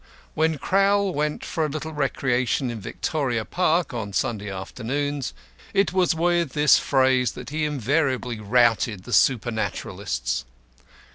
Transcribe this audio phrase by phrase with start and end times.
[0.33, 5.31] When Crowl went for a little recreation in Victoria Park on Sunday afternoons,
[5.75, 10.43] it was with this phrase that he invariably routed the supernaturalists.